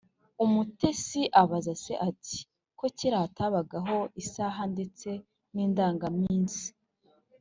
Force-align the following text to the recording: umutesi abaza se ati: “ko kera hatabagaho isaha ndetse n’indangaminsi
umutesi 0.45 1.21
abaza 1.41 1.73
se 1.83 1.93
ati: 2.09 2.37
“ko 2.79 2.85
kera 2.97 3.17
hatabagaho 3.23 3.97
isaha 4.21 4.61
ndetse 4.73 5.09
n’indangaminsi 5.53 6.65